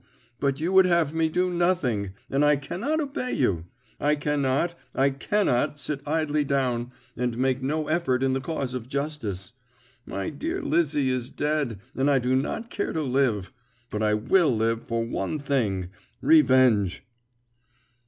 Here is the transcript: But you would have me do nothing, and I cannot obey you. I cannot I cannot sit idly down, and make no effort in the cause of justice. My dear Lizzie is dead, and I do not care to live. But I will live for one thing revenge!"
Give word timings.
But 0.39 0.59
you 0.59 0.73
would 0.73 0.87
have 0.87 1.13
me 1.13 1.29
do 1.29 1.51
nothing, 1.51 2.13
and 2.27 2.43
I 2.43 2.55
cannot 2.55 2.99
obey 2.99 3.33
you. 3.33 3.65
I 3.99 4.15
cannot 4.15 4.73
I 4.95 5.11
cannot 5.11 5.77
sit 5.77 6.01
idly 6.07 6.43
down, 6.43 6.91
and 7.15 7.37
make 7.37 7.61
no 7.61 7.87
effort 7.87 8.23
in 8.23 8.33
the 8.33 8.41
cause 8.41 8.73
of 8.73 8.89
justice. 8.89 9.53
My 10.07 10.31
dear 10.31 10.59
Lizzie 10.59 11.11
is 11.11 11.29
dead, 11.29 11.79
and 11.93 12.09
I 12.09 12.17
do 12.17 12.35
not 12.35 12.71
care 12.71 12.93
to 12.93 13.03
live. 13.03 13.53
But 13.91 14.01
I 14.01 14.15
will 14.15 14.49
live 14.49 14.87
for 14.87 15.03
one 15.05 15.37
thing 15.37 15.89
revenge!" 16.19 17.03